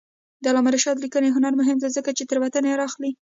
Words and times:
د 0.41 0.45
علامه 0.51 0.69
رشاد 0.75 0.97
لیکنی 1.03 1.29
هنر 1.35 1.53
مهم 1.61 1.77
دی 1.79 1.89
ځکه 1.97 2.09
چې 2.17 2.23
تېروتنې 2.29 2.71
رااخلي. 2.79 3.11